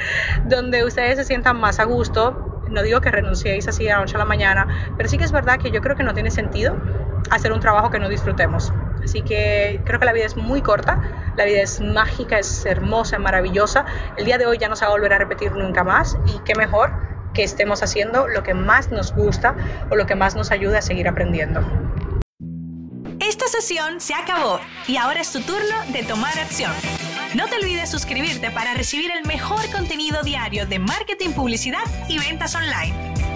donde 0.44 0.84
ustedes 0.84 1.16
se 1.16 1.24
sientan 1.24 1.58
más 1.58 1.80
a 1.80 1.84
gusto. 1.84 2.62
No 2.68 2.82
digo 2.82 3.00
que 3.00 3.10
renunciéis 3.10 3.66
así 3.66 3.88
a 3.88 3.94
la 3.94 4.00
noche 4.02 4.14
a 4.14 4.18
la 4.18 4.24
mañana, 4.24 4.68
pero 4.96 5.08
sí 5.08 5.18
que 5.18 5.24
es 5.24 5.32
verdad 5.32 5.58
que 5.58 5.72
yo 5.72 5.80
creo 5.80 5.96
que 5.96 6.04
no 6.04 6.14
tiene 6.14 6.30
sentido 6.30 6.76
hacer 7.30 7.52
un 7.52 7.58
trabajo 7.58 7.90
que 7.90 7.98
no 7.98 8.08
disfrutemos. 8.08 8.72
Así 9.04 9.22
que 9.22 9.80
creo 9.84 9.98
que 9.98 10.06
la 10.06 10.12
vida 10.12 10.26
es 10.26 10.36
muy 10.36 10.62
corta, 10.62 11.32
la 11.36 11.44
vida 11.44 11.62
es 11.62 11.80
mágica, 11.80 12.38
es 12.38 12.64
hermosa, 12.66 13.18
maravillosa. 13.18 13.84
El 14.16 14.24
día 14.24 14.38
de 14.38 14.46
hoy 14.46 14.58
ya 14.58 14.68
no 14.68 14.76
se 14.76 14.84
va 14.84 14.90
a 14.90 14.94
volver 14.94 15.12
a 15.12 15.18
repetir 15.18 15.52
nunca 15.52 15.84
más 15.84 16.16
y 16.26 16.38
qué 16.44 16.54
mejor 16.54 16.92
que 17.34 17.44
estemos 17.44 17.82
haciendo 17.82 18.28
lo 18.28 18.42
que 18.42 18.54
más 18.54 18.90
nos 18.90 19.14
gusta 19.14 19.54
o 19.90 19.96
lo 19.96 20.06
que 20.06 20.14
más 20.14 20.34
nos 20.34 20.50
ayuda 20.50 20.78
a 20.78 20.82
seguir 20.82 21.08
aprendiendo. 21.08 21.60
Esta 23.20 23.46
sesión 23.46 24.00
se 24.00 24.14
acabó 24.14 24.60
y 24.88 24.96
ahora 24.96 25.20
es 25.20 25.32
tu 25.32 25.40
turno 25.40 25.76
de 25.92 26.02
tomar 26.02 26.36
acción. 26.38 26.72
No 27.34 27.46
te 27.46 27.56
olvides 27.56 27.88
suscribirte 27.88 28.50
para 28.50 28.74
recibir 28.74 29.10
el 29.12 29.24
mejor 29.24 29.70
contenido 29.70 30.22
diario 30.22 30.66
de 30.66 30.80
marketing, 30.80 31.30
publicidad 31.30 31.84
y 32.08 32.18
ventas 32.18 32.56
online. 32.56 33.29